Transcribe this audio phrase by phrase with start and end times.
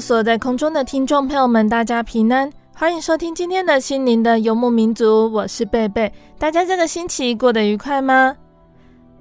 [0.00, 6.12] 所在空中的听众朋友们，大家平安，欢迎收听今天的心灵的游牧民族，我是贝贝。
[6.38, 8.36] 大家这个星期过得愉快吗？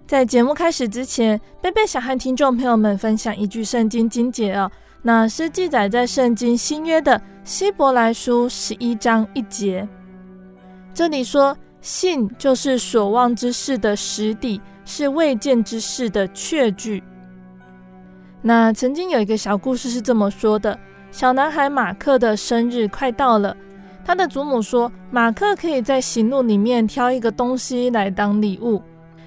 [0.05, 4.69] 在节目开始之前，贝贝想和听众朋友们分享一句圣经经节哦，
[5.01, 9.87] 那是记载在圣经新约的希伯来书十一章一节。
[10.93, 17.03] 这里说，信就是所望之事的实底，是未见之事的确据。
[18.47, 20.77] 那曾经有一个小故事是这么说的：
[21.09, 23.57] 小男孩马克的生日快到了，
[24.05, 28.79] 他的祖母说，马克可以在行路里面挑一个东西来当礼物。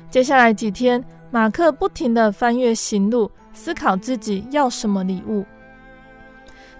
[0.09, 5.45] 接下来几天，马克不停地翻阅行路，思考自己要什么礼物。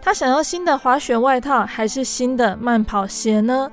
[0.01, 3.69] 他想要新的滑雪外套，还是新的慢跑鞋呢？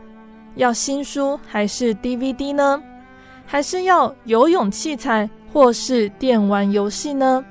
[0.55, 2.81] 要新书还是 DVD 呢？
[3.45, 7.45] 还是要游泳器材或是电玩游戏呢？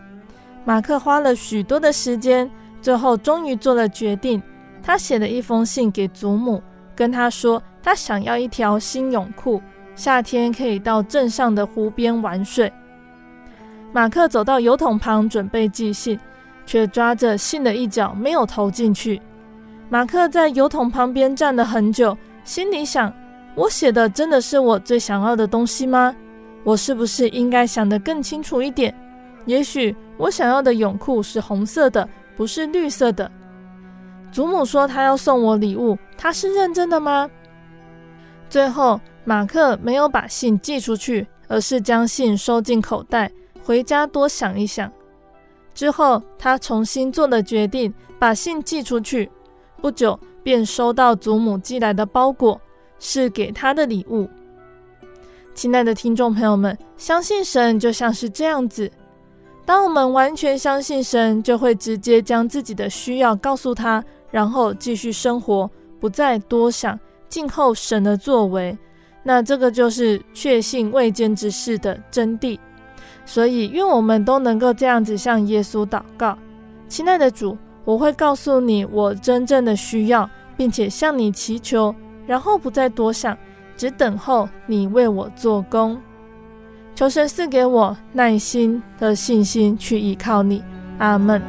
[0.64, 4.42] 马克花了许多的时间，最后终于做了决定。
[4.82, 6.62] 他写了一封信给祖母，
[6.94, 9.60] 跟他说他想要一条新泳裤，
[9.94, 12.70] 夏天可以到镇上的湖边玩水。
[13.92, 16.18] 马克走到邮筒旁准备寄信，
[16.66, 19.20] 却抓着信的一角没有投进去。
[19.88, 23.12] 马克在邮筒旁边站了很久，心里想：
[23.54, 26.14] 我写的真的是我最想要的东西吗？
[26.64, 28.94] 我是不是应该想得更清楚一点？
[29.46, 33.30] 也许我想要的泳裤是红色的，不是绿色的。
[34.32, 37.30] 祖母说她要送我礼物，她是认真的吗？
[38.48, 43.30] 最后，马克没有把信寄出去，而是将信收进口袋，
[43.62, 44.90] 回家多想一想。
[45.74, 49.30] 之后，他重新做了决定，把信寄出去。
[49.80, 52.60] 不久，便收到祖母寄来的包裹，
[52.98, 54.28] 是给他的礼物。
[55.52, 58.90] 亲爱的听众朋友们，相信神就像是这样子。
[59.66, 66.98] 当我们完全相信神，就会直接将自己的需要告诉他，然后继续生活，不再多想，
[67.28, 68.76] 静候神的作为。
[69.22, 72.58] 那这个就是确信未见之事的真谛。
[73.24, 76.36] 所以，愿我们都能够这样子向耶稣祷告：
[76.88, 81.94] 亲爱的主，我会告诉你我真正的需要，并且向你祈求，
[82.26, 83.34] 然后不再多想，
[83.78, 85.98] 只等候你为我做工。
[86.94, 90.62] 求神赐给我耐心的信心去依靠你，
[90.98, 91.42] 阿门。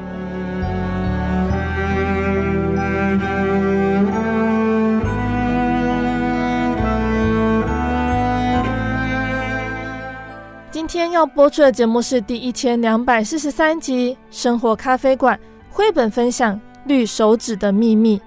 [10.72, 15.38] 今天要播出的节目是第一千两百四十三集《生活咖啡馆》
[15.70, 18.18] 绘本分享《绿手指的秘密》。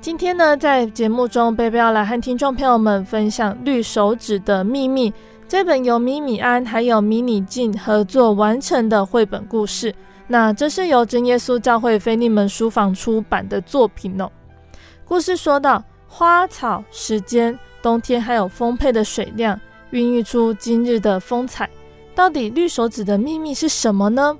[0.00, 5.10] 今天呢，在节目中，贝贝要来和听众朋友们分享《绿手指的秘密》。
[5.52, 9.94] 这本由米米安还有迷你镜合作完成的绘本故事，
[10.26, 14.30] 那这是由真耶稣教会腓利门书房出版的作品哦。
[15.04, 19.60] 故事说到花草时间，冬天还有丰沛的水量，
[19.90, 21.68] 孕育出今日的风采。
[22.14, 24.34] 到底绿手指的秘密是什么呢？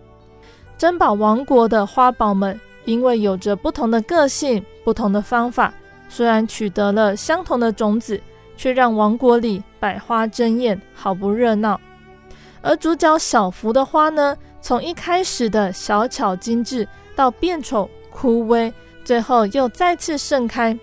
[0.78, 5.74] 珍宝王国的花宝们，因为有着不同的个性、不同的方法，
[6.08, 8.18] 虽然取得了相同的种子。
[8.62, 11.80] 却让王国里百花争艳，好不热闹。
[12.60, 16.86] 而主角小福的花呢，从一开始的小巧精致，
[17.16, 18.72] 到变丑枯萎，
[19.02, 20.78] 最后又再次盛开。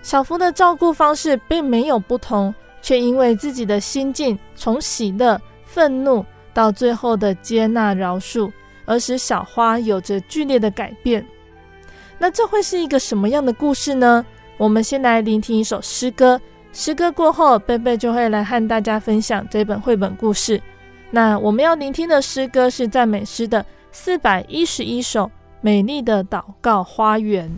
[0.00, 6.24] 小福的照顾方式并没有不同，却因为自己的心境从喜乐愤怒，
[6.54, 8.50] 到最后的接纳饶恕，
[8.86, 11.22] 而使小花有着剧烈的改变。
[12.16, 14.24] 那这会是一个什么样的故事呢？
[14.56, 16.40] 我们先来聆听一首诗歌，
[16.72, 20.60] 诗歌过后，贝贝就会来和大家分享这本绘本故事。
[21.10, 25.24] 那我们要聆听的诗歌是赞美诗的四百一十一首，
[25.60, 27.50] 《美丽的祷告花园》。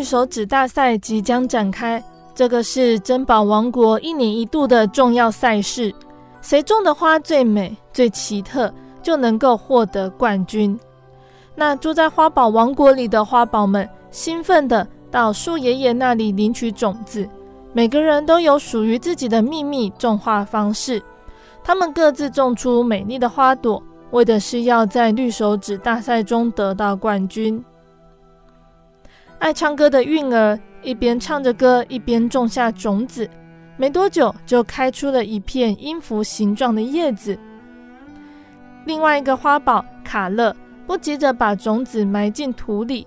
[0.00, 2.02] 绿手指大赛即将展开，
[2.34, 5.94] 这个是珍宝王国一年一度的重要赛事。
[6.40, 10.80] 谁种的花最美、最奇特，就能够获得冠军。
[11.54, 17.28] 那住在花宝王国里的花宝们，兴奋地到树爷爷那里领取种子。
[17.74, 21.02] 每个人都有属于自己的秘密种花方式，
[21.62, 27.62] 他们各自种出美丽的花朵，为的是要在绿手指大赛中得到冠军。
[29.40, 33.28] 爱唱歌的韵儿一边唱着歌，一边种下种子，
[33.78, 37.36] 没多久就开出了一片音符形状的叶子。
[38.84, 40.54] 另外一个花宝卡乐
[40.86, 43.06] 不急着把种子埋进土里，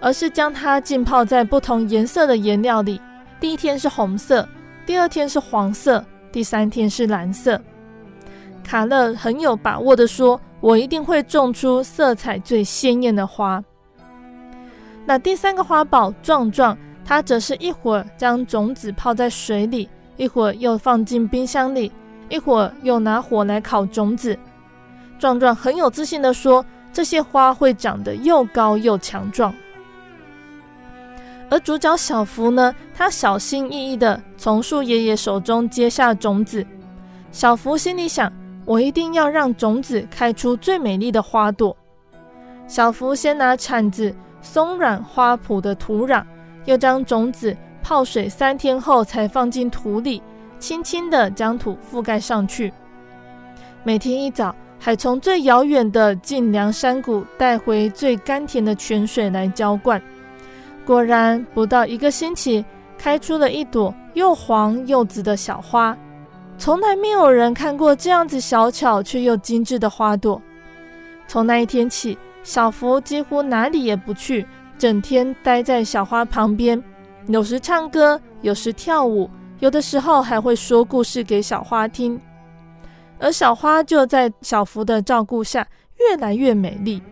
[0.00, 2.98] 而是将它浸泡在不同颜色的颜料里。
[3.38, 4.48] 第一天是红色，
[4.86, 6.02] 第二天是黄色，
[6.32, 7.60] 第三天是蓝色。
[8.64, 13.62] 卡乐很有把握地说：“我一定会种出色彩最鲜艳的花。”
[15.06, 21.92] 那第三个花宝壮壮他则是一会儿将种子泡在水里，一会儿又放进冰箱里，
[22.28, 24.36] 一会儿又拿火来烤种子。
[25.16, 29.54] 壮壮很有自信地说：“这些花会长得又高又强壮。”
[31.48, 36.66] 而主角小福呢，他小心翼翼地从树爷爷手中接下种子。
[37.30, 38.32] 小福心里想
[38.66, 41.76] ：“我一定要让种子开出最美丽的花朵。”
[42.66, 44.12] 小福先拿铲子
[44.46, 46.22] 松软花圃的土壤，
[46.66, 50.22] 又将种子泡水三天后才放进土里，
[50.60, 52.72] 轻轻地将土覆盖上去。
[53.82, 60.00] 每天一早，还从最遥远的晋凉山谷带回最甘甜的泉水来浇灌。
[60.86, 62.64] 果然，不到一个星期，
[62.96, 65.96] 开出了一朵又黄又紫的小花。
[66.56, 70.40] 从来没有人看过这样子小巧却又精致的花朵。
[71.26, 74.46] 从那一天起，小福几乎哪里也不去，
[74.78, 76.80] 整天待在小花旁边，
[77.26, 82.18] 有时唱歌，有时跳舞，有的时候还会说故事给小花听。
[83.18, 85.66] 而小花就在小福的照顾下，
[85.98, 87.02] 越来越美丽。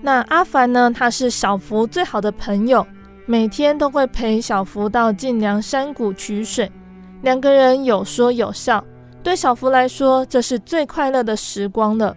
[0.00, 0.90] 那阿凡呢？
[0.90, 2.86] 他是小福最好的朋友，
[3.26, 6.72] 每天都会陪小福到晋梁山谷取水，
[7.20, 8.82] 两个人有说有笑。
[9.22, 12.16] 对小福来说，这是最快乐的时光了。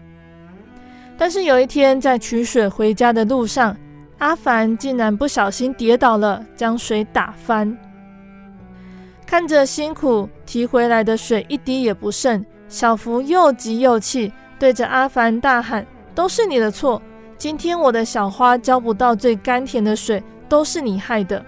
[1.18, 3.76] 但是有一天，在取水回家的路上，
[4.18, 7.76] 阿凡竟然不小心跌倒了，将水打翻。
[9.26, 17.02] 看着辛苦提回来的水一滴也不剩，小福又急又气，对着阿凡大喊：“都是你的错！”
[17.38, 21.44] 今天我的小花浇不到最甘甜的水，都是你害的。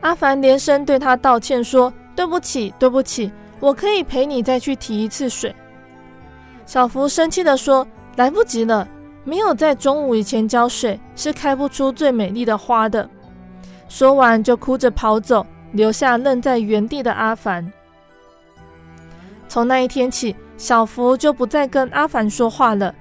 [0.00, 5.54] 阿凡连声对他道歉说：“对不起，对不起，我可以陪你再去提一次水。”
[6.70, 7.84] 小福生气地说
[8.14, 8.86] ：“来不及了，
[9.24, 13.10] 没有在中午以前浇水，是开不出最美丽的花的。”
[13.90, 17.68] 说完就哭着跑走，留下愣在原地的阿凡。
[19.48, 22.94] 从那一天起，小福就不再跟阿凡说话了。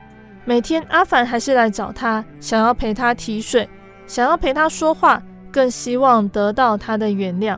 [0.46, 3.70] 每天，阿凡还是来找他，想要陪他提水，
[4.08, 5.22] 想要陪他说话，
[5.52, 7.56] 更希望得到他的原谅。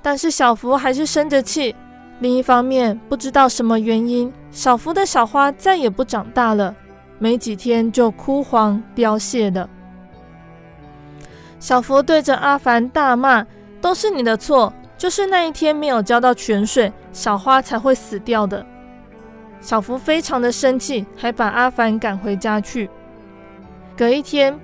[0.00, 1.74] 但是小福还是生着气。
[2.20, 6.74] 另一方面，不知道什么原因，小福的小花再也不长大了，
[7.18, 9.68] 没几天就枯黄凋谢了。
[11.58, 13.44] 小福对着阿凡大骂
[13.80, 18.64] ：“都是你的错，就是那一天没有浇到泉水，小花才会死掉的。”
[19.60, 22.88] 小福非常的生气，还把阿凡赶回家去。
[23.96, 24.58] 隔一天，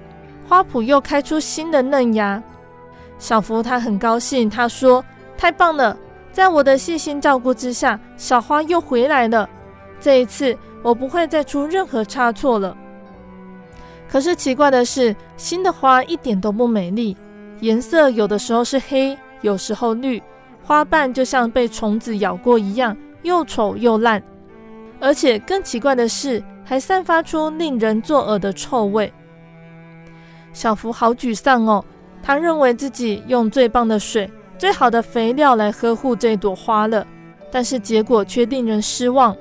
[0.48, 2.42] 花圃又开出新的嫩芽。
[3.18, 5.04] 小福他很高兴，他说
[5.36, 5.94] ：“太棒了，
[6.36, 9.48] 在我的细心照顾之下，小花又回来了。
[9.98, 12.76] 这一次，我不会再出任何差错了。”
[14.06, 17.16] 可是奇怪的是，新的花一点都不美丽，
[17.60, 20.22] 颜色有的时候是黑，有时候绿，
[20.62, 24.22] 花瓣就像被虫子咬过一样，又丑又烂。
[25.00, 29.10] 而且更奇怪的是，还散发出令人作呕的臭味。
[30.52, 31.82] 小福好沮丧哦，
[32.22, 37.06] 他认为自己用最棒的水、最好的肥料来呵护这朵花了，
[37.50, 39.36] 但是结果却令人失望。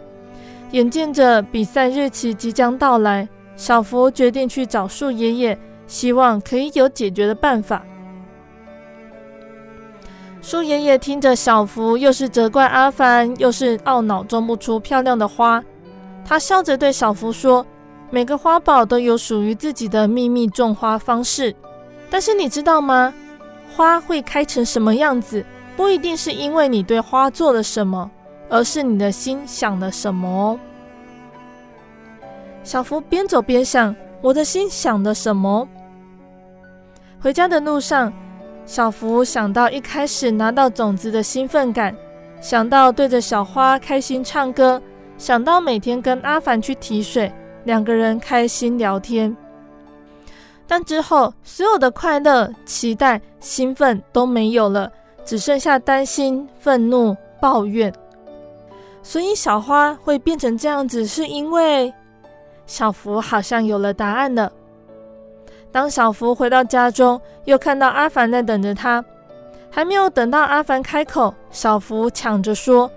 [0.71, 5.57] 眼见着比赛日期即将到来，小福决定去找树爷爷，
[5.87, 7.83] 希望可以有解决的办法。
[10.41, 15.63] 树爷爷听着小福又是责怪阿凡，又是懊恼种不出漂亮的花，
[16.25, 17.65] 他笑着对小福说
[18.11, 21.55] ：“每个花宝都有属于自己的秘密种花方式，
[22.09, 23.13] 但是你知道吗？
[23.75, 28.09] 花会开成什么样子，不一定是因为你对花做了什么，
[28.49, 30.57] 而是你的心想了什么。”
[32.63, 35.67] 小福边走边想：“我的心想了什么？”
[37.19, 38.11] 回家的路上。
[38.65, 41.95] 小福想到一开始拿到种子的兴奋感，
[42.41, 44.81] 想到对着小花开心唱歌，
[45.19, 47.31] 想到每天跟阿凡去提水，
[47.65, 49.37] 两个人开心聊天。
[50.67, 54.91] 但之后，所有的快乐、期待、兴奋都没有了，
[55.23, 57.93] 只剩下担心、愤怒、抱怨。
[59.03, 61.93] 所以小花会变成这样子，是因为
[62.65, 64.51] 小福好像有了答案了。
[65.71, 69.05] 当小福回到家中，又看到阿凡在等着他，
[69.69, 72.89] 还没有等到阿凡开口，小福抢着说：“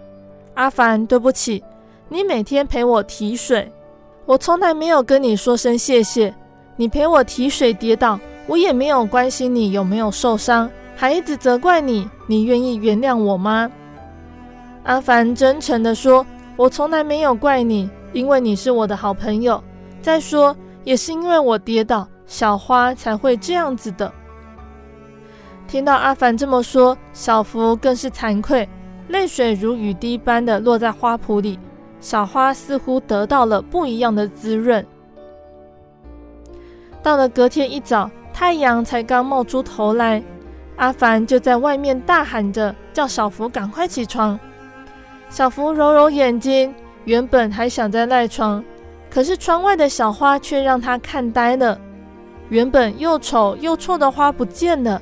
[0.54, 1.62] 阿凡，对不起，
[2.08, 3.70] 你每天陪我提水，
[4.24, 6.34] 我从来没有跟你说声谢谢。
[6.78, 13.68] 你陪我提水跌倒，我也没有关心你有没有受伤，还一直责怪你，你愿意原谅我吗？”
[14.84, 16.24] 阿凡真诚地说
[16.56, 19.60] ：“我从来没有怪你，因为你是我的好朋友。
[20.00, 24.12] 再说，也是因为我跌倒。”小花才会这样子的。
[25.66, 28.68] 听到阿凡这么说，小福更是惭愧，
[29.08, 31.58] 泪水如雨滴般的落在花圃里，
[32.00, 34.86] 小花似乎得到了不一样的滋润。
[37.08, 40.22] 到了隔天一早，太阳才刚冒出头来，
[40.76, 44.38] 阿凡就在外面大喊着，叫小福赶快起床。
[45.30, 46.74] 小福揉揉眼睛，
[47.06, 48.62] 原本还想再赖床，
[49.08, 51.80] 可是窗外的小花却让他看呆了。
[52.50, 55.00] 原本又丑又臭的花不见了，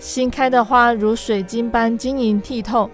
[0.00, 2.90] 新开的花如水晶般晶莹剔透，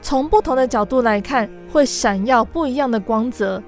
[0.00, 3.60] 从不同的角度来看，会闪耀不一样的光泽。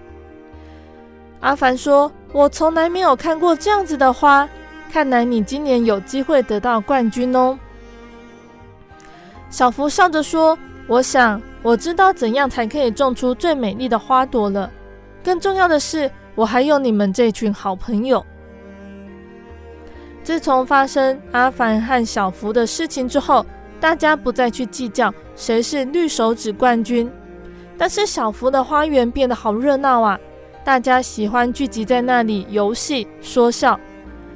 [1.42, 2.10] 阿凡说。
[2.34, 4.48] 我从来没有看过这样子的花，
[4.90, 7.58] 看来你今年有机会得到冠军哦。
[9.50, 10.58] 小福笑着说
[10.88, 14.70] ：“我想我知道怎样才可以种出最美丽的花朵了。
[15.22, 18.24] 更重要的是，我还有你们这群好朋友。”
[20.24, 23.44] 自从发生阿凡和小福的事情之后，
[23.78, 27.12] 大家不再去计较谁是绿手指冠军，
[27.76, 30.18] 但是小福的花园变得好热闹啊。
[30.64, 33.78] 大家喜欢聚集在那里游戏说笑，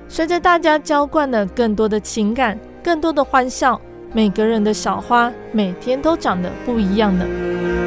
[0.09, 3.81] 随着大家浇灌了更多的情感，更多的欢笑，
[4.13, 7.86] 每个人的小花每天都长得不一样的。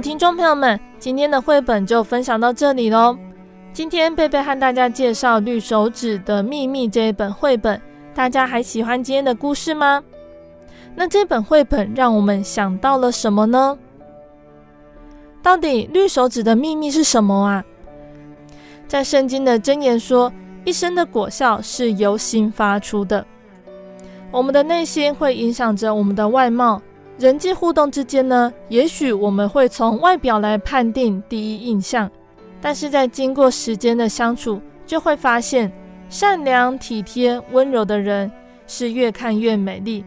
[0.00, 3.16] 听众朋友们，今天的绘本就分享到这里喽。
[3.72, 7.80] 今天贝贝和大家介绍《绿手指的秘密》这一本绘本，
[8.14, 10.02] 大家还喜欢今天的故事吗？
[10.94, 13.78] 那这本绘本让我们想到了什么呢？
[15.42, 17.64] 到底绿手指的秘密是什么啊？
[18.86, 20.32] 在圣经的箴言说，
[20.64, 23.24] 一生的果效是由心发出的。
[24.30, 26.82] 我们的内心会影响着我们的外貌。
[27.18, 32.10] 人际互动之间呢，也许我们会从外表来判定第一印象，
[32.60, 35.72] 但是在经过时间的相处，就会发现
[36.10, 38.30] 善良、体贴、温柔的人
[38.66, 40.04] 是越看越美丽。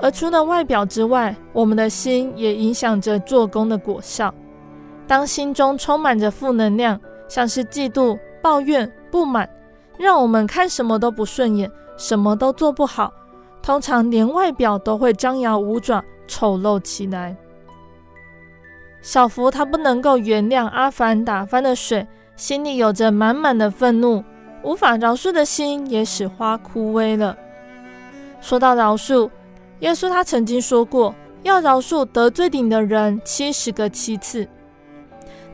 [0.00, 4.34] 而除了外表之外，我们的心也影响着做工的果效。
[5.06, 9.48] 当心中充满着负能量，像是嫉妒、抱怨、不满，
[9.96, 13.12] 让我们看什么都不顺眼，什么都做不好，
[13.62, 16.02] 通常连外表都会张牙舞爪。
[16.26, 17.36] 丑陋起来。
[19.02, 22.06] 小福他不能够原谅阿凡打翻的水，
[22.36, 24.24] 心里有着满满的愤怒，
[24.62, 27.36] 无法饶恕的心也使花枯萎了。
[28.40, 29.30] 说到饶恕，
[29.80, 34.48] 耶稣他曾经说过，要饶恕得罪你的人七十个七次。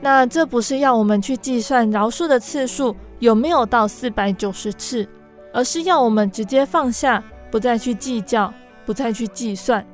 [0.01, 5.07] 那这不是要我们去计算饶恕的次数有没有到四百九十次，
[5.53, 8.53] 而是要我们直接放下，不再去计较，
[8.87, 9.85] 不再去计算。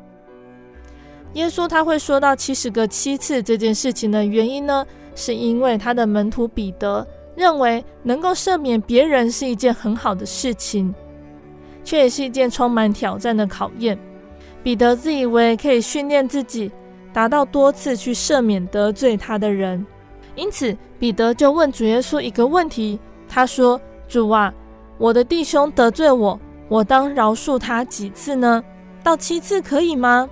[1.37, 10.95] 耶稣他会说到七十个七次这件事情的原因呢，是因为他的门徒彼得认为能够赦免别人是一件很好的事情，
[11.85, 13.99] 却也是一件充满挑战的考验。
[14.63, 16.73] 彼得自以为可以训练自己，
[17.13, 19.85] 达到多次去赦免得罪他的人，
[20.37, 24.53] 因此彼得就问主耶稣一个问题，他说：“主啊，
[24.97, 28.65] 我的弟兄得罪我，我当饶恕他几次呢？
[29.05, 30.27] 到七次可以吗？”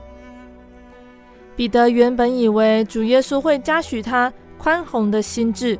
[1.56, 5.78] 彼得原本以为主耶稣会嘉许他宽宏的心智，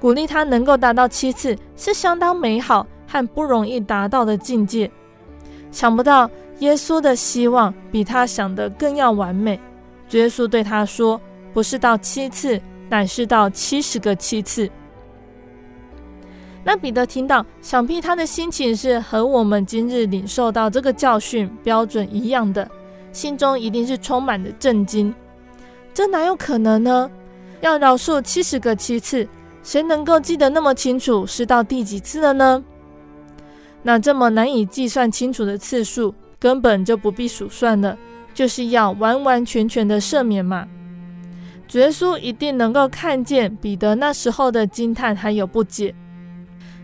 [0.00, 4.90] 鼓励他能够达到七次，是相当美好和不容易达到的境界。
[5.72, 9.60] 想不到耶稣的希望比他想的更要完美。
[10.08, 11.20] 主耶稣对他说
[11.52, 14.70] ：“不是到七次，乃是到七十个七次。”
[16.62, 22.68] 那彼得听到，想必他的心情是和我们今日领受到这个教训标准一样的。
[23.16, 25.12] 心中一定是充满了震惊，
[25.94, 27.10] 这哪有可能呢？
[27.62, 29.26] 要饶恕七十个七次，
[29.62, 32.62] 谁能够记得那么清楚是到第几次了呢？
[33.82, 37.96] 那这么难以计算清楚的次数，根本就不必数算了，
[38.34, 40.68] 就是要完完全全的赦免嘛。
[41.66, 45.94] 主耶稣一定能够看见彼得那时候的惊叹还有不解，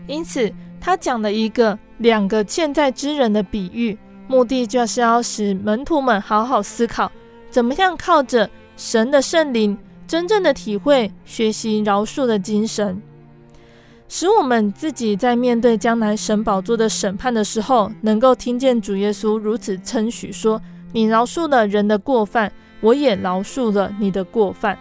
[0.07, 3.95] 因此他讲了一个两个欠债之人的比喻。
[4.33, 7.11] 目的就是要使门徒们好好思考，
[7.51, 12.99] 怎么样靠着神的圣灵，真正的体会学习饶恕的精神，
[14.09, 20.59] 使我们自己在面对将来神宝座的审判的时候，能够听见主耶稣如此称许说
[20.93, 24.75] ：“你饶恕了人的过犯，我也饶恕了你的过犯。”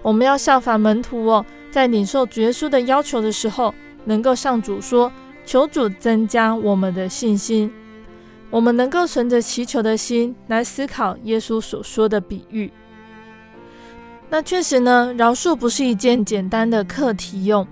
[0.00, 3.74] 我们要效法门徒哦，在领受主耶稣的要求的时候，
[4.06, 5.12] 能够向主说
[5.44, 7.70] ：“求主增加我们的信心。”
[8.50, 12.70] 我们能够存着祈求的心来思考耶稣所说的比喻。
[14.28, 17.66] 那确实呢，饶恕不是一件简单的课题哟，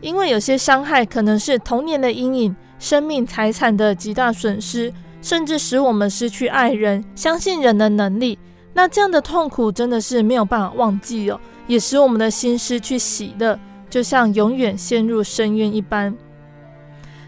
[0.00, 8.38] 因为有些伤害可能是童年的阴影、生命财产的极大损失，甚至使我们失去爱人、相信人的能力。
[8.72, 13.58] 那这样的痛苦真的是没有办法忘记哦，也使我们的心失去喜乐，
[13.90, 16.16] 就像永远陷入深渊一般。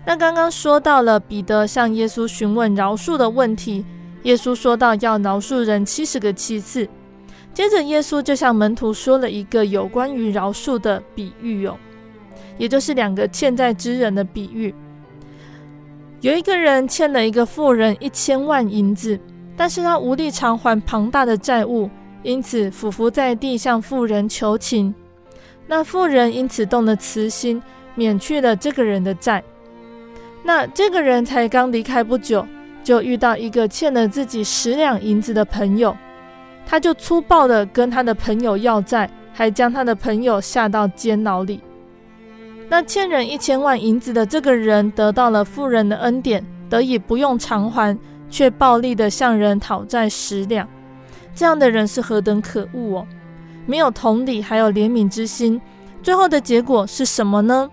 [0.05, 3.85] 那刚刚说到了彼得向耶稣询问饶恕的问题，
[4.23, 6.89] 耶稣说到要饶恕人七十个七次。
[7.53, 11.77] 接着耶稣就向门徒说了一个有关于饶恕的比喻哦，
[12.59, 14.75] 也就是两个欠债之人的比喻。
[16.21, 19.19] 有一个人欠了一个富人一千万银子。
[19.57, 21.91] 但是他无力偿还庞大的债务，
[22.23, 24.95] 因此俯伏在地向富人求情。
[25.67, 27.63] 那富人因此动了慈心，
[27.95, 29.45] 免去了这个人的债。
[30.43, 32.47] 那这个人才刚离开不久，
[32.83, 35.97] 就遇到一个欠了自己十两银子的朋友，
[36.67, 41.61] 他就粗暴地跟他的朋友要债，还将他的朋友下到监牢里。
[42.69, 47.99] 那欠人一千万银子的这个人得到了富人的恩典，得以不用偿还。
[48.33, 50.65] 却暴力地向人讨债十两，
[51.35, 53.07] 这样的人是何等可恶哦！
[53.67, 55.61] 没有同理，还有怜悯之心，
[56.01, 57.69] 最后的结果是什么呢？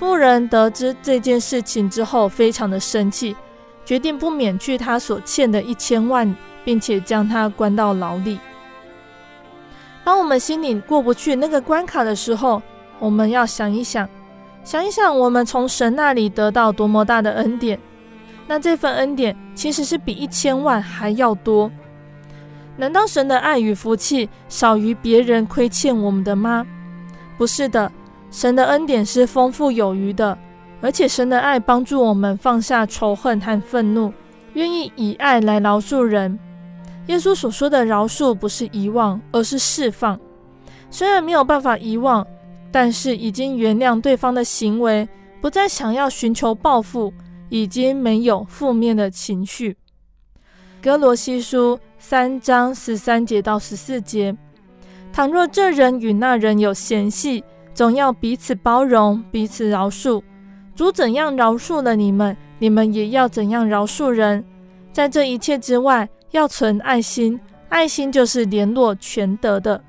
[0.00, 3.36] 富人得知这件事情之后，非常的生气，
[3.84, 6.34] 决定不免去他所欠的一千万，
[6.64, 8.40] 并且将他关到牢里。
[10.02, 12.62] 当我们心里过不去那个关卡的时候，
[12.98, 14.08] 我们要想一想，
[14.64, 17.78] 想一想，我们从神那里得到多么大的恩典。
[18.46, 21.70] 那这份恩典其实是比一千万还要多。
[22.78, 26.66] 难道神的爱与福气少于别人亏欠我们的吗？
[27.36, 27.92] 不是的，
[28.30, 30.36] 神的恩典是丰富有余的，
[30.80, 34.12] 而且神的爱帮助我们放下仇恨和愤怒，
[34.54, 36.38] 愿意以爱来饶恕人。
[37.06, 40.18] 耶稣所说的饶恕不是遗忘，而是释放。
[40.90, 42.26] 虽然没有办法遗忘，
[42.70, 45.08] 但是已经原谅对方的行为，
[45.40, 47.12] 不再想要寻求报复。
[47.52, 49.76] 已经没有负面的情绪。
[50.80, 54.36] 歌罗西书三章十三节到十四节：
[55.12, 57.42] 倘若这人与那人有嫌隙，
[57.80, 60.22] 总要彼此包容，彼此饶恕。
[60.76, 64.44] 主怎样饶恕了你们，你们也要怎样饶恕人。
[64.92, 67.40] 在这一切之外，要存爱心，
[67.70, 69.82] 爱心就是联络全德的。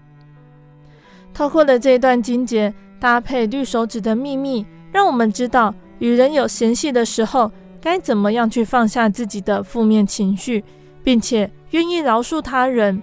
[1.33, 5.75] 透过了这一段经节，搭配绿手指的秘密，让我们知道。
[5.99, 7.51] 与人有嫌隙的时候，
[7.81, 10.63] 该怎么样去放下自己的负面情绪，
[11.03, 13.01] 并且愿意饶恕他人？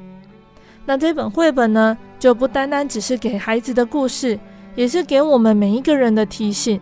[0.86, 4.40] 那这本绘本呢，就不单单只是给孩子的故事，
[4.78, 6.80] 也是给我们每一个人的提醒。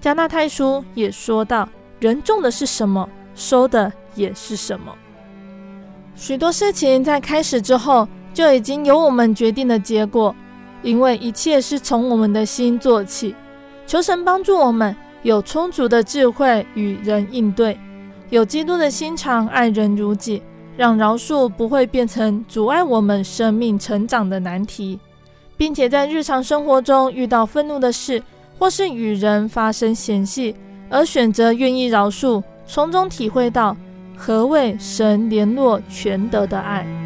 [0.00, 1.68] 加纳太书也说到：
[2.00, 4.90] 人种的是什么，收的也是什么。
[6.14, 10.34] 许多事情在开始之后，就已经由我们决定的结果，
[10.82, 13.34] 因为一切是从我们的心做起。
[13.86, 14.96] 求神帮助我们。
[15.22, 17.76] 有充足的智慧与人应对，
[18.30, 20.40] 有基督的心肠爱人如己，
[20.76, 25.00] 让饶恕不会变成阻碍我们生命成长的难题，
[25.56, 28.22] 并且在日常生活中遇到愤怒的事，
[28.58, 30.54] 或是与人发生嫌隙，
[30.90, 33.76] 而选择愿意饶恕，从中体会到
[34.16, 37.05] 何谓神联络全德的爱。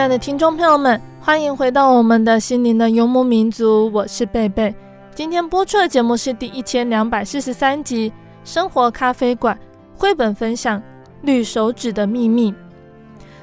[0.05, 4.75] 爱的听众朋友们，欢迎回到我们的心灵的游牧民族，我是贝贝。
[5.15, 8.11] 今天播出的节目是第一千两百四十三集
[8.45, 9.57] 《生活咖啡馆》
[9.99, 10.79] 绘本分享
[11.23, 12.53] 《绿手指的秘密》。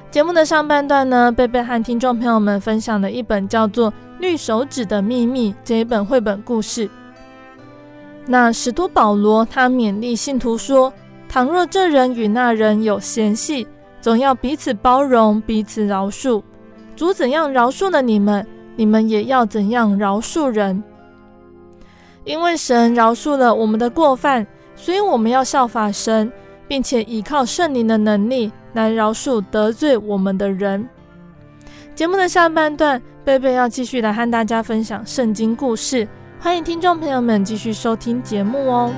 [0.08, 6.88] 节目的上半段呢，贝贝和听众朋友们分享了一本叫做《绿手指的秘密》这一本绘本故事。
[8.24, 10.92] 那使徒保罗他勉励信徒说
[11.28, 13.66] ：“倘若这人与那人有嫌隙，
[14.00, 16.40] 总要彼此包容，彼此饶恕。
[16.96, 20.82] 主怎样饶恕了你们，你们也要怎样饶恕人。
[22.24, 26.30] 因为神饶恕了我们的过犯，所以我们要效法神，
[26.68, 30.88] 并且依靠圣灵的能力。”来饶恕得罪我们的人。
[31.94, 36.08] 节目的下半段，贝贝要继续来和大家分享圣经故事，
[36.40, 38.90] 欢迎听众朋友们继续收听节目哦。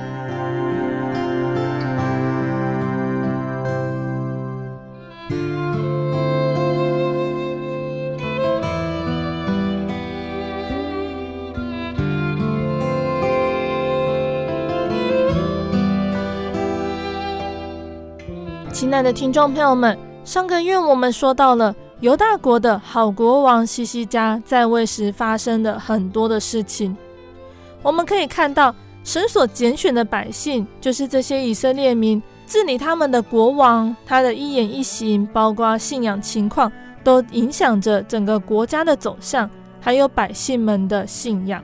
[18.75, 26.93] 亲爱的听众朋友们，上个月我们说到了犹大国的好国王西西家在位时发生的很多的事情。
[27.81, 36.69] 我们可以看到，神所拣选的百姓，就是这些以色列民，治理他们的国王，他的一言一行，包括信仰情况，
[37.01, 41.63] 都影响着整个国家的走向，还有百姓们的信仰。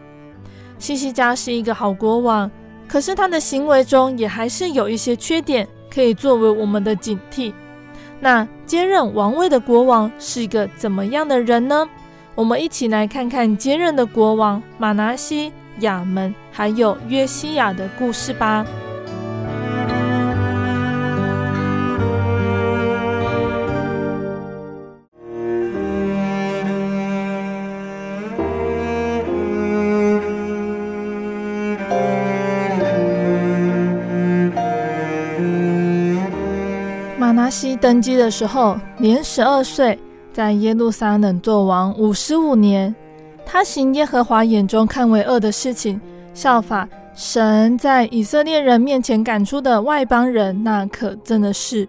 [0.79, 2.49] 西西家是一个好国王，
[2.87, 5.67] 可是他的行为中也还是有一些缺点。
[5.93, 7.53] 可以作为我们的警惕。
[8.19, 11.87] 那接任王位的国王是一个怎么样的人呢？
[12.35, 18.65] 我们一起来看看接任的国王马拿西、亚门还有约西亚的故事吧。
[37.51, 39.99] 西登基的时候年十二岁，
[40.31, 42.95] 在耶路撒冷作王五十五年。
[43.45, 45.99] 他行耶和华眼中看为恶的事情，
[46.33, 51.85] 效法神在以色列人面前赶出的外邦人，那可真的是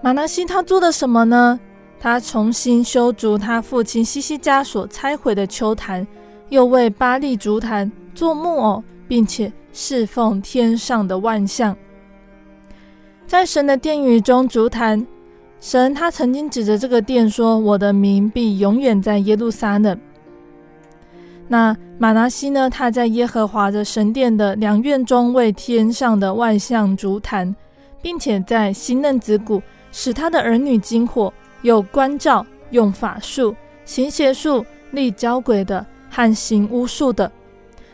[0.00, 1.60] 马拿西他做了什么呢？
[2.00, 6.06] 他重新修筑他父亲西西家所拆毁的丘坛，
[6.48, 11.76] 又为巴力筑坛做木偶，并且侍奉天上的万象。
[13.30, 15.06] 在神的殿宇中足坛，
[15.60, 19.96] 神他曾经指着这个殿说：“我的名必永远在耶路撒冷。”
[21.46, 22.68] 那玛拿西呢？
[22.68, 27.54] 他在耶和华的神殿的两院中为天上的万象足坛，
[28.02, 29.62] 并且在新嫩子谷
[29.92, 37.30] 使他的儿女经火，有关照、用法术、行邪术、立交鬼的和行巫术的，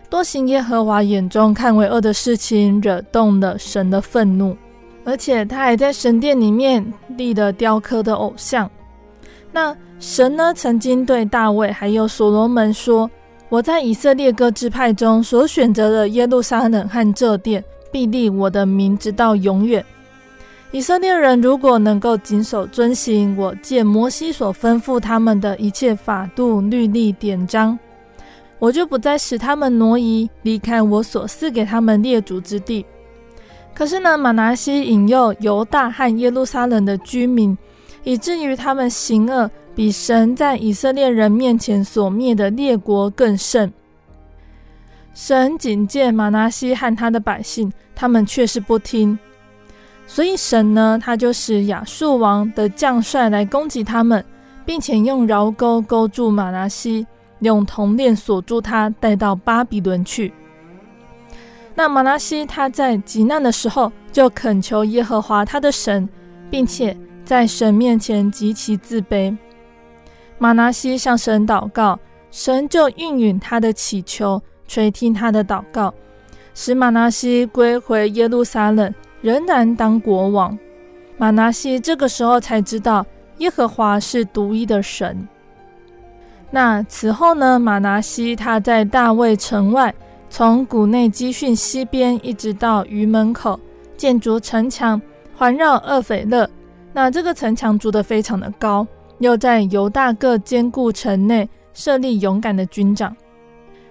[0.08, 4.56] 多行耶和华眼中看为恶的事情，惹动了神的愤怒。
[5.06, 6.84] 而且他还在神殿里面
[7.16, 8.68] 立了雕刻的偶像。
[9.52, 13.08] 那神呢，曾经对大卫还有所罗门说
[13.48, 19.82] ：“我在以色列各支派中所选择的耶路撒冷和这殿，必立我的名直到永远。
[20.72, 27.78] 以色列人如果能够谨守遵行我借摩西所吩咐他们的一切法度、律例、典章，
[28.58, 32.84] 我就不再使他们挪移离开我所赐给他们列祖之地。”
[33.76, 37.56] 可是呢，玛拿西引诱犹大和耶路撒冷的居民，
[38.04, 43.70] 以至于他们行恶比神在以色列人面前所灭的列国更甚。
[45.12, 49.18] 神警戒玛拿西和他的百姓，他们却是不听，
[50.06, 54.24] 所以神呢，他就使亚述王的将帅来攻击他们，
[54.64, 57.06] 并且用驴钩勾住玛拿西，
[57.40, 60.32] 用铜链锁住他，带到巴比伦去。
[61.78, 66.08] 那玛拿西他在急难的时候，就恳求耶和华他的神，
[66.50, 69.36] 并且在神面前极其自卑。
[70.38, 71.98] 玛拿西向神祷告，
[72.30, 75.92] 神就应允他的祈求，垂听他的祷告，
[76.54, 80.58] 使玛拿西归回耶路撒冷，仍然当国王。
[81.18, 83.04] 玛拿西这个时候才知道
[83.36, 85.28] 耶和华是独一的神。
[86.50, 89.94] 那此后呢，玛拿西他在大卫城外。
[90.28, 93.58] 从谷内基训西边一直到鱼门口，
[93.96, 95.00] 建筑城墙
[95.34, 96.48] 环绕厄斐勒。
[96.92, 98.86] 那这个城墙筑得非常的高，
[99.18, 103.14] 又在犹大各坚固城内设立勇敢的军长。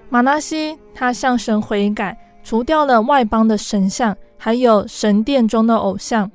[0.10, 6.30] 玛拿西他向神悔改，除掉了外邦的神像，还有神殿中的偶像。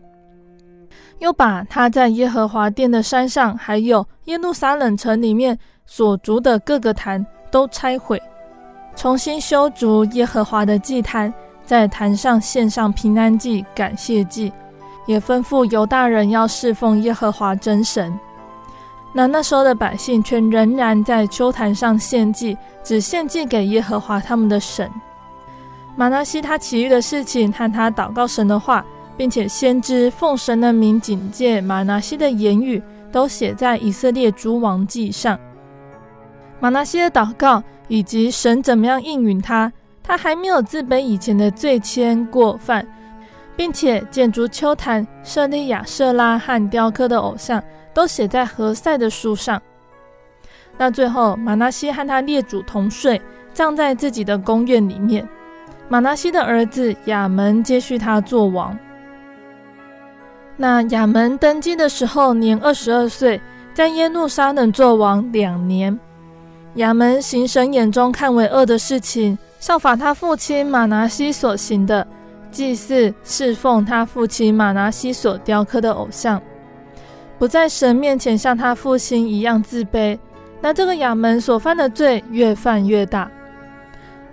[1.19, 8.21] 又把他在耶和华殿的山上，还有耶路撒冷城里面所筑的各个坛都拆毁，
[9.01, 11.33] 重新修筑耶和华的祭坛，
[11.65, 14.53] 在坛上献上平安祭、感谢祭，
[15.07, 18.13] 也吩咐犹大人要侍奉耶和华真神。
[19.15, 24.87] 那那时候的百姓却仍然在秋坛上献祭，只献祭给耶和华他们的神。
[25.97, 28.85] 玛拿西他其余的事情和他祷告神的话，
[29.17, 35.39] 并且先知奉神的名警戒玛拿西的言语，都写在以色列诸王记上。
[36.61, 39.71] 玛拿西的祷告以及神怎么样应允他，
[40.03, 42.87] 他还没有自卑以前的罪愆过犯，
[43.55, 47.63] 并且建筑丘坛、设立亚舍拉和雕刻的偶像。
[47.93, 49.61] 都写在何塞的书上。
[50.79, 53.21] 那最后，玛拿西和他列祖同睡，
[53.53, 55.29] 葬在自己的宫院里面。
[55.89, 58.79] 玛拿西的儿子亚门接续他做王。
[60.57, 63.41] 那亚门登基的时候年二十二岁，
[63.75, 65.99] 在耶路撒冷做王两年。
[66.75, 72.07] 亚门行神眼中看为恶的事情，效法他父亲马拿西所行的，
[72.53, 76.41] 祭祀侍奉他父亲马拿西所雕刻的偶像。
[77.39, 80.17] 不在神面前像他父亲一样自卑，
[80.61, 83.29] 那这个亚门所犯的罪越犯越大。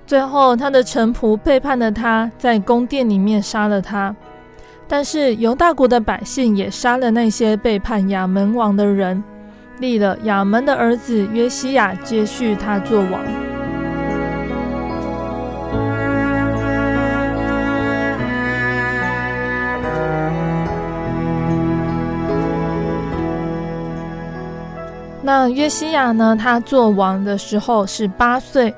[0.06, 4.16] 最后，他的臣仆背叛了他，在宫殿里面杀了他。
[4.88, 9.22] 但是犹大国的百姓也杀了那些背叛亚门王的人，
[9.80, 13.22] 立了亚门的儿子约西亚接续他做王。
[25.22, 26.38] 那约西亚呢？
[26.40, 28.74] 他做王的时候是八岁，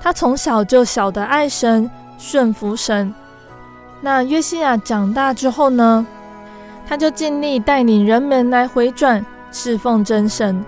[0.00, 3.12] 他从小就晓得爱神、顺服神。
[4.00, 6.06] 那约西亚长大之后呢，
[6.88, 9.22] 他就尽力带领人们来回转
[9.56, 10.62] 侍奉真神。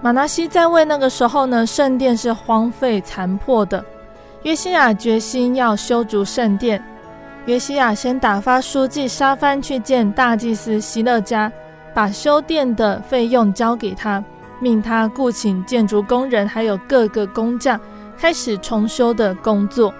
[0.00, 3.84] 玛拿西在位那个时候呢，圣殿是荒废残破的。
[4.42, 6.82] 约西亚决心要修筑圣殿。
[7.44, 11.52] 约西亚先打发书记沙番去见大祭司希勒家，
[11.92, 14.24] 把修殿的费用交给他。
[14.60, 17.78] 命他雇请建筑工人，还有各个工匠，
[18.16, 19.92] 开始重修的工作。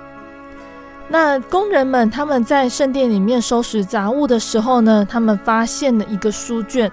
[1.08, 6.90] 那工人们他们在圣殿里面收拾杂物的时候呢，他们发现了一个书卷，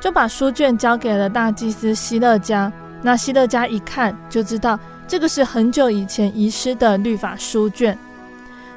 [0.00, 2.72] 就把书卷交给了大祭司希勒家。
[3.02, 7.96] 那希勒家一看就知道这个是很久以前遗失的律法书卷。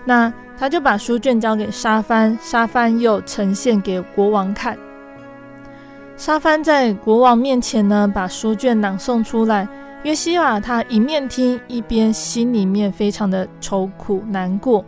[0.06, 4.78] 那他就把书卷交给沙帆，沙帆又呈现给国王看。
[6.16, 9.68] 沙帆在国王面前呢，把书卷朗诵出来。
[10.04, 14.84] 约西亚他一面听，一边心里面非常的愁苦难过。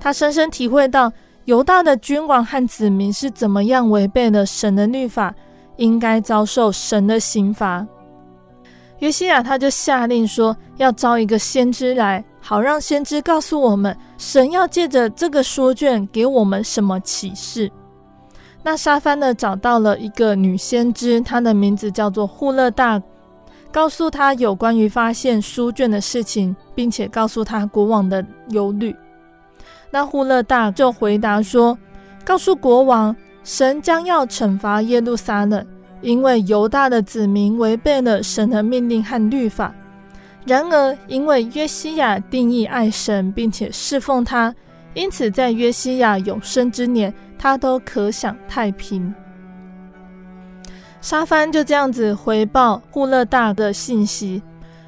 [0.00, 1.12] 他深深体会到
[1.44, 5.34] 犹大的君王和子民是怎么样违背了神的律法，
[5.78, 7.84] 应该遭受神的刑罚。
[8.98, 17.70] 约西亚他就下令说，要招一个先知来，好让先知告诉我们，神要借着这个书卷给我们什么启示。
[18.62, 23.00] 那沙番呢，找到了一个女先知，她的名字叫做户勒大，
[23.70, 28.94] 告诉她有关于发现书卷的事情，并且告诉她国王的忧虑。
[29.92, 31.78] 那户勒大就回答说
[32.24, 33.14] ：“告诉国王，
[33.48, 35.66] 神将要惩罚耶路撒冷，
[36.02, 39.74] 因为犹大的子民违背了神的命令和律法。
[40.44, 44.54] 然而，因为约西亚定义爱神，并且侍奉他，
[44.92, 49.14] 因此在约西亚永生之年。”他都可享太平。
[51.00, 54.42] 沙番就这样子回报户勒大的信息。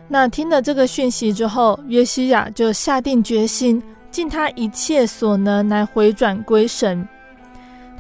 [0.08, 3.80] 那听了这个讯息之后，约西亚就下定决心，
[4.10, 7.08] 尽他一切所能来回转归神。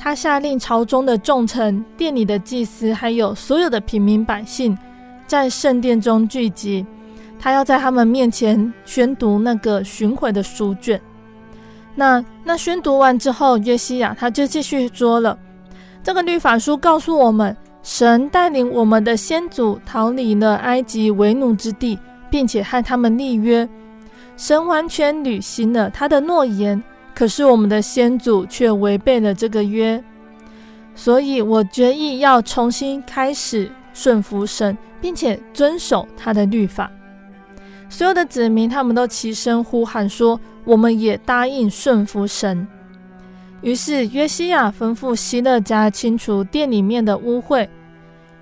[0.02, 4.76] 他下令朝中的重臣、殿里的祭司，还有所有的平民百姓，
[5.26, 6.86] 在圣殿中聚集。
[7.38, 10.98] 他要在他们面前宣读那个寻回的书卷。
[11.94, 15.38] 那那宣读完之后，约西亚他就继续说了
[16.02, 21.98] ：“这个律法书告诉我们，神带领我们的先祖逃离了埃及为奴之地，
[22.30, 23.68] 并且和他们立约。
[24.38, 26.82] 神完全履行了他的诺言，
[27.20, 30.02] 可是我们的先祖却违背了这个约。
[30.94, 36.90] 所以我决意要重新开始顺服神，并且遵守他的律法。
[37.90, 42.66] 所有的子民他们都齐声呼喊说。”我们也答应顺服神。
[43.62, 47.66] 于是约西亚吩咐希勒家清除殿里面的污秽，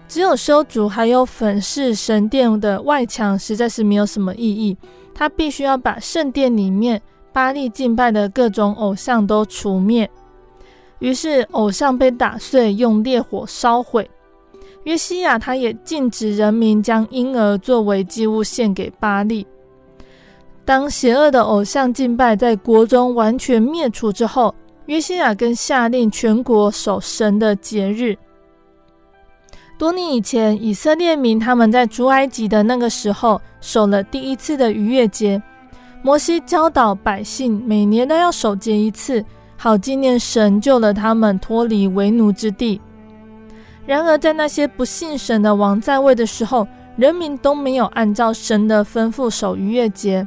[0.09, 4.77] 只有修筑还有粉饰神殿的外墙，实在是没有什么意义。
[5.15, 7.01] 他必须要把圣殿里面
[7.33, 10.09] 巴力敬拜的各种偶像都除灭。
[10.99, 14.09] 于是偶像被打碎，用烈火烧毁。
[14.85, 19.47] 约西亚他也禁止人民将婴儿作为祭物献给巴力。
[20.65, 24.55] 当邪恶的偶像敬拜在国中完全灭除之后，
[24.87, 28.17] 约西亚更下令全国守神的节日。
[29.79, 35.41] 多年以前，以色列民他们在出埃及的那个时候守了第一次的逾越节。
[36.03, 39.25] 摩西教导百姓，每年都要守节一次，
[39.57, 42.81] 好纪念神救了他们脱离为奴之地。
[43.85, 50.27] 然而，在那些不信神的王在位的时候，人民都没有按照神的吩咐守逾越节。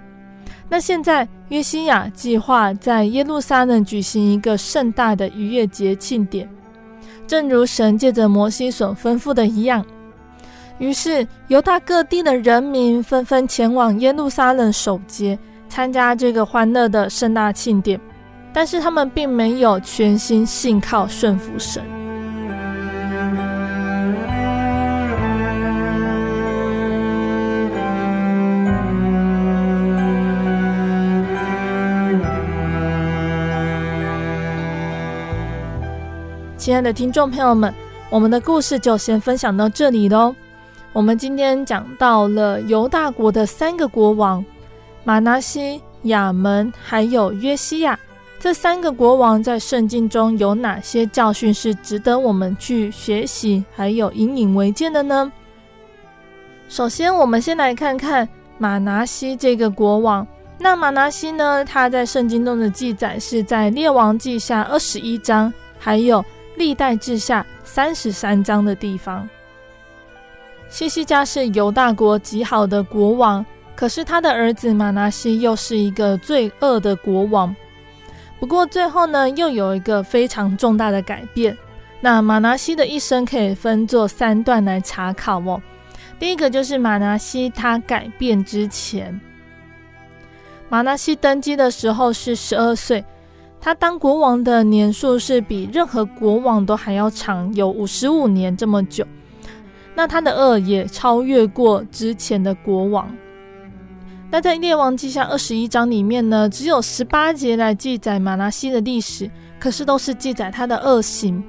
[0.67, 6.49] 那现在，约西亚计划在耶路撒冷举行一个盛大的逾越节庆典，
[7.27, 9.85] 正如神借着摩西所吩咐的一样。
[10.79, 15.39] 于是，犹大各地的人民纷纷前往耶路撒冷守节。
[15.71, 17.97] 参加这个欢乐的盛大庆典，
[18.51, 21.81] 但是他们并没有全心信靠顺服神。
[36.57, 37.73] 亲爱的听众朋友们，
[38.09, 40.35] 我们的故事就先分享到这里喽。
[40.91, 44.43] 我们今天讲到了犹大国的三个国王。
[45.03, 47.99] 玛拿西、亚门还有约西亚
[48.39, 55.31] 这三个国王，在圣经中有哪些教训是值得我们去学习，还有引以为戒的呢？
[56.69, 58.27] 首先，我们先来看看
[58.57, 60.25] 玛拿西这个国王。
[60.57, 66.23] 那玛拿西呢，他在圣经中的记载是在列王记下二十一章，还有
[66.55, 69.27] 历代志下三十三章的地方。
[70.69, 73.45] 西西家是犹大国极好的国王。
[73.75, 77.55] 可是他的儿子马拿西又是一个罪恶的国王。
[78.39, 81.55] 不过最后呢，又有一个非常重大的改变。
[81.99, 85.61] 那马拿西的一生可以分作三段来查考哦。
[86.19, 89.19] 第一个就是马拿西他改变之前，
[90.69, 93.03] 马拿西登基的时候是十二岁，
[93.59, 99.05] 他当国王的年数是比任何国王都还要长，有五十五年这么久。
[99.93, 103.15] 那他的恶也超越过之前的国王。
[104.33, 109.29] 那在列王记下二十一章里面呢，只有十八节来记载玛拿西的历史，
[109.59, 111.43] 可是都是记载他的恶行。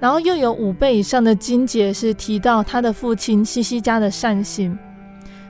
[0.00, 4.76] 然后又有五倍以上的经节是提到他的父亲西西家的善行。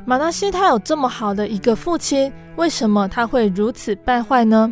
[0.05, 4.71] 玛拿西他有这么好的一个父亲，为什么他会如此败坏呢？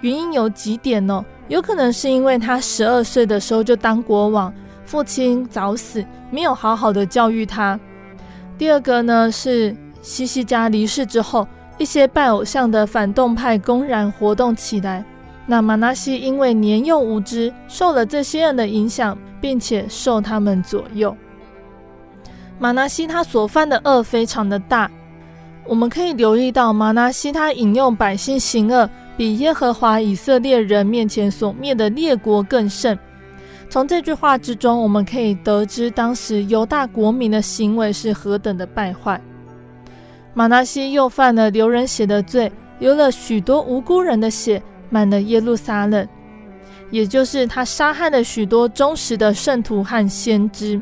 [0.00, 7.76] 原因有几点哦，有可能是因为他十二岁的时候就当国王，父亲早死，没有好好的教育他。
[8.56, 9.76] 第二个呢是。
[10.06, 11.48] 西西家离世之后，
[11.78, 15.04] 一些拜偶像的反动派公然活动起来。
[15.46, 21.14] 那马拿西因为年幼无知，受了这些人的影响，并且受他们左右。
[22.56, 24.88] 马拿西他所犯的恶非常的大，
[25.66, 32.96] 我们可以留意到，马拿西他引诱百姓行恶，比耶和华以色列人面前所灭的列国更甚。
[33.68, 39.20] 从这句话之中，我们可以得知当时犹大国民的行为是何等的败坏。
[40.36, 46.06] 马拿西又犯了流人血的罪，流了许多无辜人的血，满了耶路撒冷，
[46.90, 50.78] 也就是他杀害了许多忠实的圣徒和先知。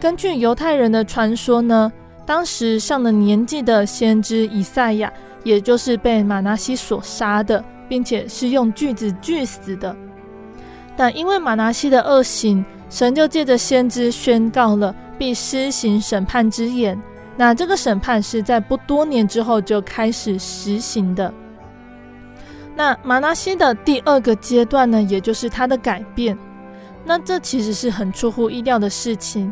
[0.00, 1.92] 根据犹太人的传说呢，
[2.26, 5.12] 当时上了年纪的先知以赛亚，
[5.44, 9.94] 也就是被马拿西所杀的，并且是用锯子锯死的。
[10.96, 17.00] 但因为马拿西的恶行，神就借着先知宣告了必施行审判之言。
[17.40, 21.32] 那这个审判是在不多年之后就开始实行的。
[22.76, 26.36] 那马拿西的第二个阶段呢，也就是他的改变。
[27.02, 29.50] 那这其实是很出乎意料的事情。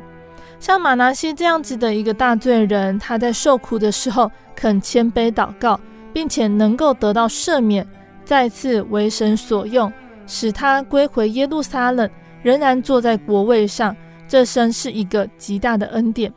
[0.61, 5.81] 像马拿西这样子的一个大罪人，他在受苦的时候肯谦卑祷告，
[6.13, 7.89] 并且能够得到赦免，
[8.23, 9.91] 再次为神所用，
[10.27, 12.07] 使他归回耶路撒冷，
[12.43, 13.97] 仍然坐在国位上，
[14.29, 16.31] 这真是一个极大的恩典。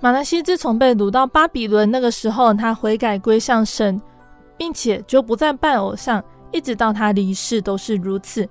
[0.00, 4.00] 马拿西自从被掳到巴比伦那个时候，他悔改归向神，
[4.56, 6.22] 并且就不再拜偶像，
[6.52, 8.48] 一直到他离世都是如此。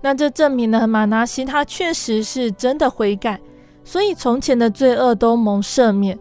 [0.00, 3.38] 那这证明了玛拿西他确实是真的悔改，
[3.84, 6.18] 所以从前的罪恶都蒙赦免，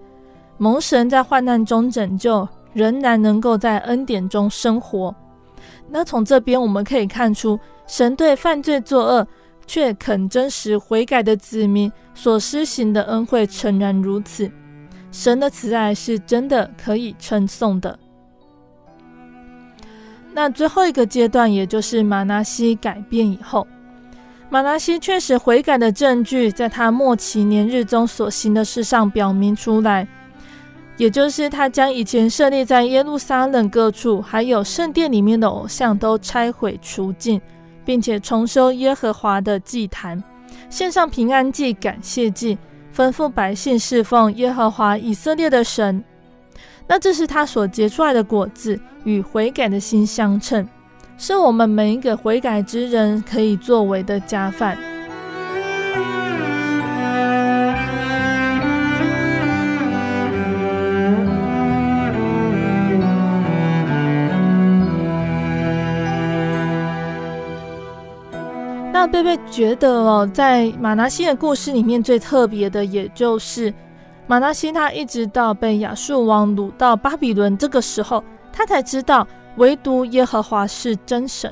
[0.58, 5.14] 蒙神在患难中拯救，仍然能够在恩典中生活。
[5.90, 9.28] 那从这边我们可以看出，神对犯罪作恶
[9.70, 14.50] 却肯真实悔改的子民所施行的恩惠，诚然如此。
[15.12, 18.00] 神的慈爱是真的可以称颂的。
[20.34, 23.68] 那最后一个阶段，也就是马拿西改变以后，
[24.50, 30.08] 马拿西确实悔改的证据，在他末期年日中所行的事上表明出来，
[30.98, 37.40] 也就是他将以前设立在耶路撒冷各处，还有圣殿里面的偶像都拆毁除尽，
[37.90, 40.24] 并且重修耶和华的祭坛，
[40.70, 42.56] 献上平安祭、感谢祭，
[42.96, 46.04] 吩咐百姓侍奉耶和华以色列的神。
[46.86, 50.70] 那这是他所结出来的果子，与悔改的心相称，
[51.18, 54.78] 是我们每一个悔改之人可以作为的佳饭。
[69.12, 73.74] 贝贝觉得哦，在马拿西的故事里面最特别的，也就是。
[74.28, 81.52] 马拿西他一直到被亚述王掳到巴比伦这个时候，他才知道唯独耶和华是真神。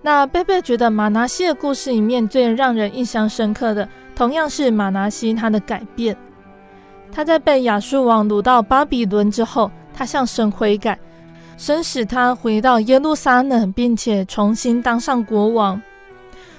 [0.00, 3.86] 那贝贝觉得马拿西的故事里面最让人印象深刻的，
[4.16, 6.16] 同样是马拿西他的改变。
[7.12, 10.98] 他在被亚述王掳到巴比伦之后，他向神悔改，
[11.58, 15.80] 神使他回到耶路撒冷，并且重新当上国王。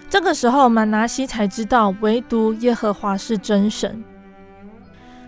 [0.10, 4.04] 这个时候，马拿西才知道唯独耶和华是真神。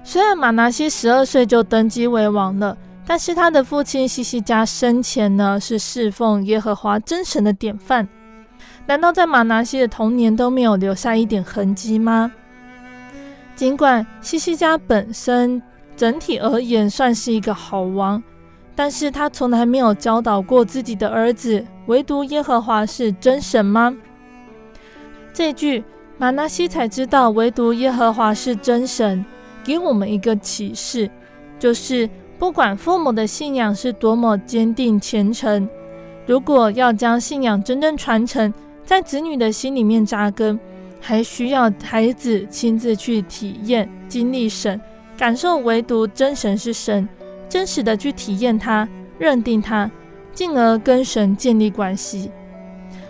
[0.04, 2.76] 虽然马拿西十二岁就登基为王了，
[3.06, 8.08] 但是他的父亲西西家生前呢，是侍奉耶和华真神的典范。
[8.88, 12.32] 难道在马拿西的童年都没有留下一点痕迹吗？
[13.56, 15.62] 尽管西西家本身
[15.96, 18.22] 整体而言算是一个好王，
[18.76, 23.96] 但是他从来没有教导过自己的儿子，唯独耶和华是真神吗？
[25.34, 25.84] 这句
[26.18, 29.24] 马拿西才知道唯独耶和华是真神。
[29.64, 31.08] 给我们一个启示，
[31.60, 32.10] 就是
[32.40, 35.70] 不管父母的信仰是多么坚定虔诚，
[36.26, 38.52] 如果要将信仰真正传承
[38.84, 40.60] 在子女的心里面扎根，
[41.00, 44.82] 还需要孩子亲自去体验、经历神，
[45.16, 47.08] 感受唯独真神是神，
[47.48, 49.90] 真实的去体验他、认定他，
[50.34, 52.32] 进而跟神建立关系。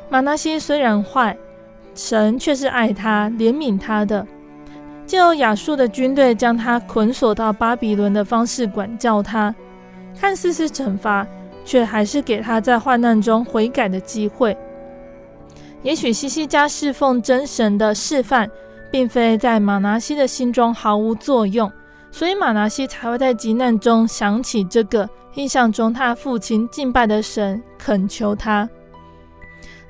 [0.10, 1.38] 马拿西虽然坏，
[1.94, 4.26] 神却是爱他、怜悯他的。
[5.06, 9.54] 借由亚述的军队将他捆锁到巴比伦的方式管教他，
[10.20, 11.28] 看似是惩罚，
[11.66, 14.56] 却还是给他在患难中悔改的机会。
[15.84, 18.50] 也许西西家侍奉真神的示范，
[18.90, 21.70] 并非在马拿西的心中毫无作用，
[22.12, 28.70] 所以马拿西才会在急难中想起这个印象中他父亲敬拜的神，恳求他，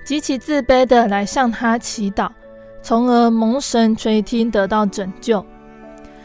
[0.03, 2.29] 极其自卑的来向他祈祷。
[2.83, 5.45] 从而蒙神垂听，得到拯救。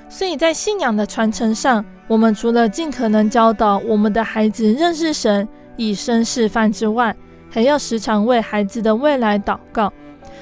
[0.09, 5.47] 所以在信仰的传承上，我们除了尽可能教导我们的孩子认识神，
[5.77, 7.15] 以身示范之外，
[7.51, 9.93] 还要时常为孩子的未来祷告，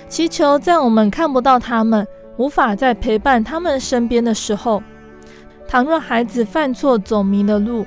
[0.08, 2.06] 祈求在我们看不到他们、
[2.36, 4.82] 无法再陪伴他们身边的时候，
[5.66, 7.84] 倘若孩子犯错走迷了路，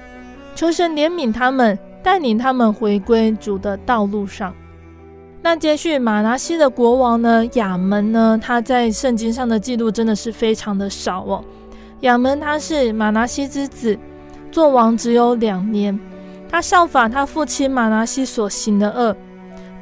[0.53, 4.53] 求神怜悯他们，带领他们回归主的道路上。
[5.49, 7.45] 那接续玛拿西的国王呢？
[7.53, 8.37] 亚门呢？
[8.43, 11.41] 他在圣经上的记录真的是非常的少哦。
[12.01, 13.97] 亚门他是玛拿西之子，
[14.51, 15.97] 做王只有两年。
[16.49, 19.15] 他效法他父亲玛拿西所行的恶，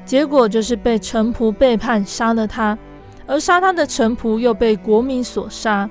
[0.06, 2.78] 结果就是被臣仆背叛，杀了他。
[3.26, 5.90] 而杀他的臣仆又被国民所杀。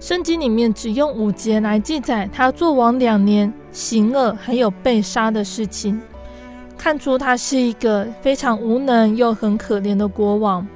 [0.00, 6.00] 圣经里面只用五节来记载他做王两年，行恶还有被杀的事情。
[6.84, 10.66] 看出他是一个非常无能又很可怜的国王。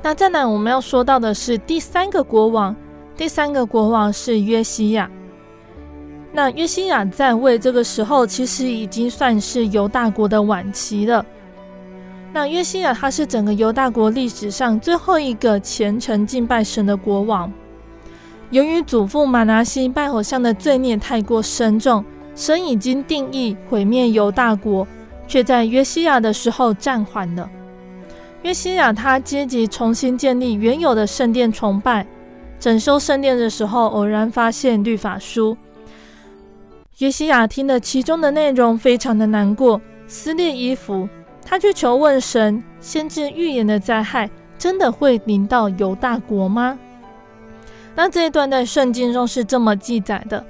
[0.00, 2.72] 那再来我们要说到的是第三个国王，
[3.16, 5.10] 第三个国王是约西亚。
[6.30, 11.26] 那约西亚在位这个时候，其实已经算是犹大国的晚期了。
[12.32, 17.52] 那约西亚他是整个犹大国历史上最后一个虔诚敬拜神的国王。
[18.50, 22.04] 由于祖父玛拿西拜偶像的罪孽太过深重。
[22.36, 24.86] 神已经定义毁灭犹大国，
[25.26, 27.50] 却在约西亚的时候暂缓了。
[28.42, 32.06] 约西亚他积极重新建立原有的圣殿崇拜，
[32.60, 35.56] 整修圣殿的时候，偶然发现律法书。
[36.98, 41.08] 约西亚听了其中的内容，非常的难过，撕裂衣服，
[41.44, 46.78] 他去求问神：先知预言的灾害真的会临到犹大国吗？
[47.94, 50.44] 那这一段在圣经中是这么记载的。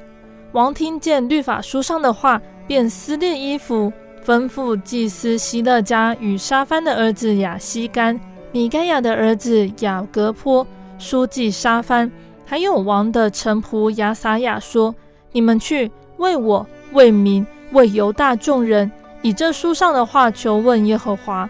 [0.57, 3.93] 王听见律法书上的话，便撕裂衣服，
[4.25, 8.19] 吩咐祭司希勒家与沙番的儿子亚西干、
[8.53, 10.67] 米该亚的儿子雅各波、
[10.99, 12.11] 书记沙番，
[12.47, 14.95] 还有王的臣仆亚撒亚说
[15.31, 18.91] ：“你们去为我、为民、为犹大众人，
[19.21, 21.47] 以这书上的话求问耶和华，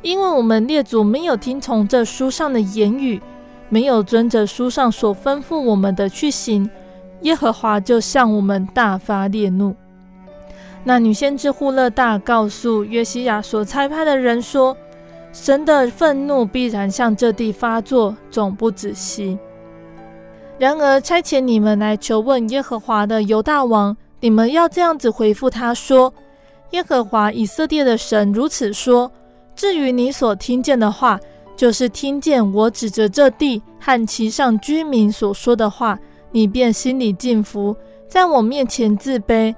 [0.00, 3.20] 因为我们列祖没有听从这书上的言语，
[3.68, 6.70] 没有遵着书上所吩咐我们的去行，
[7.22, 9.74] 耶和华就向我们大发烈怒。
[10.84, 14.76] 那女先知户勒大告诉约西亚所差派的人说
[15.32, 19.36] ：“神的愤怒必然向这地发作，总不止息。
[20.58, 26.14] 然而差遣你们来求问耶和华的犹大王，你们要这样子回复他说：
[26.70, 29.10] 耶和华以色列的神如此说：
[29.54, 31.18] 至于你所听见的话，
[31.56, 35.98] 就是听见我指着这地和其上居民所说的话，
[36.36, 37.74] 你便心里敬服，
[38.06, 39.54] 在我面前自卑。”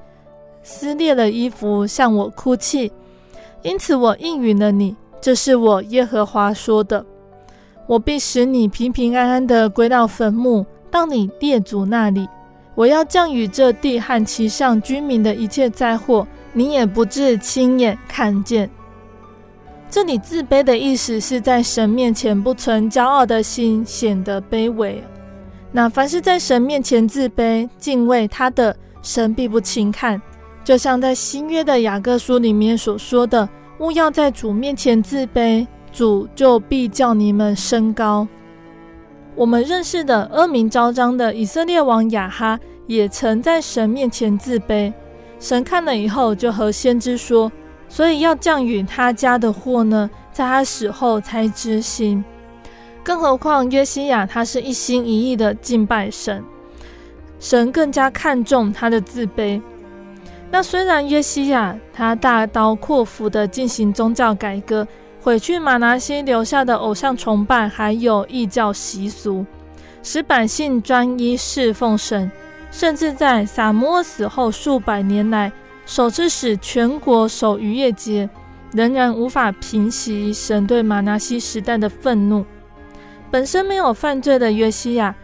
[0.62, 2.92] 撕裂了衣服，向我哭泣，
[3.62, 4.94] 因此我应允了你。
[5.20, 7.04] 这是我耶和华说的。
[7.88, 12.28] 我必使你平平安安地归到坟墓，到你列祖那里。
[12.76, 18.70] 我要降雨这地和其上居民的一切灾祸，你也不至亲眼看见。
[19.90, 25.02] 这里自卑的意思是在神面前不存骄傲的心，显得卑微。
[25.70, 30.20] 那凡是在神面前自卑、敬畏他的，神必不轻看。
[30.64, 33.48] 就像在新约的雅各书里面所说的
[33.80, 38.26] ：“勿要在主面前自卑，主就必叫你们升高。”
[39.36, 44.92] 我们认识的恶名昭彰的以色列王亚哈，也曾在神面前自卑。
[45.38, 47.52] 神看了以后，就和先知说
[47.88, 52.24] ：“所以要降雨他家的祸呢，在他死后才执行。”
[53.08, 56.44] 更何况约西亚，他是一心一意的敬拜神，
[57.40, 59.58] 神更加看重他的自卑。
[60.50, 64.86] 那虽然约西亚他大刀阔斧的进行宗教改革，
[65.22, 69.46] 毁去玛拿西留下的偶像崇拜，还有异教习俗，
[70.02, 72.30] 使百姓专一侍奉神，
[72.70, 75.50] 甚至在撒母耳死后数百年来，
[75.86, 78.28] 首次使全国守逾越节，
[78.74, 82.44] 仍然无法平息神对玛拿西时代的愤怒。
[83.30, 85.14] 本身没有犯罪的约西亚，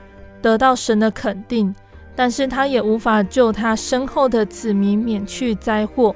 [0.42, 1.74] 得到神的肯定。
[2.16, 6.14] 但是他也无法救他身后的子民免去灾祸。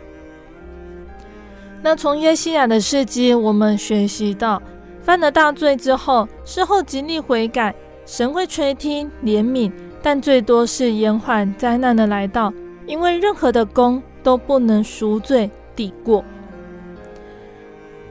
[1.82, 4.62] 那从约西亚的事迹，我们学习到，
[5.02, 7.74] 犯了大罪之后，事后极力悔改，
[8.06, 12.52] 神会垂听怜悯，但最多是延缓灾难的来到，
[12.86, 16.24] 因为任何的功都不能赎罪抵过。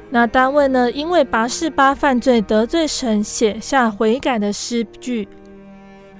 [0.10, 0.89] 那大卫呢？
[0.91, 5.28] 因为拔示巴犯罪得罪神，写下悔改的诗句。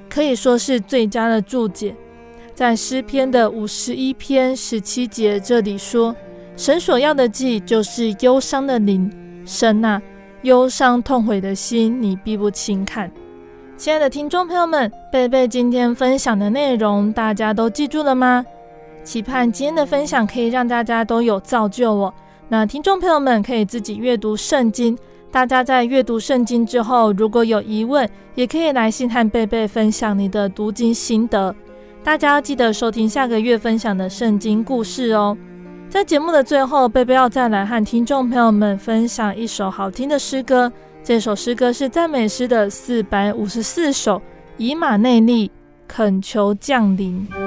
[0.10, 1.96] 可以说是最佳的注解，
[2.54, 6.16] 在诗篇的五十一篇十七节这里说
[6.58, 9.10] ：“神所要的祭就是忧伤的灵，
[9.46, 10.02] 神啊，
[10.42, 13.10] 忧伤痛悔的心，你必不轻看。”
[13.78, 18.44] 亲爱的听众朋友们，贝贝今天分享的内容，大家都记住了吗？
[19.04, 22.14] 期盼今天的分享可以让大家都有造就哦。
[22.50, 24.98] 那听众朋友们可以自己阅读圣经。
[25.30, 31.54] 大家在阅读圣经之后，如果有疑问，也可以来信和贝贝分享你的读经心得。
[32.04, 35.38] 大家要记得收听下个月分享的圣经故事哦。
[35.90, 40.72] 在节目的最后，贝贝要再来和听众朋友们分享一首好听的诗歌。
[41.04, 44.22] 这首诗歌是赞美诗的四百五十四首，
[44.56, 45.52] 以马内利，
[45.88, 47.47] 恳求降临。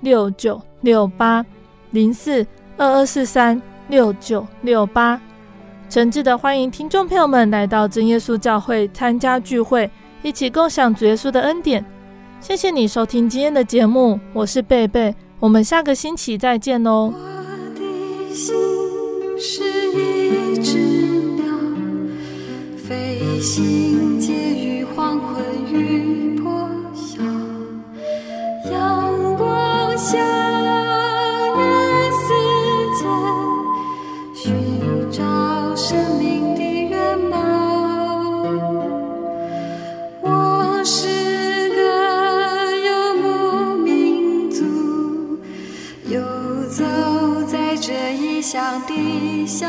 [0.00, 1.44] 六九六八
[1.90, 2.46] 零四
[2.76, 5.20] 二二四三六九六八，
[5.88, 9.90] 诚挚的欢迎听众朋友们来到真耶稣教会参加聚会，
[10.22, 11.84] 一起共享主耶稣的恩典。
[12.40, 17.12] 谢谢你收听今天的节目，我是贝贝，我们下个星期再见哦。
[17.12, 17.20] 我
[17.74, 18.54] 的心
[19.38, 20.78] 是一只
[21.36, 21.44] 鸟，
[22.76, 25.44] 飞行介于黄昏
[30.02, 30.18] 向
[31.58, 31.60] 人
[32.14, 32.24] 世
[32.96, 33.04] 间
[34.34, 36.90] 寻找生命的源
[37.30, 37.30] 泉
[40.22, 41.78] 我是个
[42.78, 42.88] 游
[43.20, 44.64] 牧民族
[46.08, 46.18] 游
[46.70, 46.82] 走
[47.46, 49.68] 在这异乡的小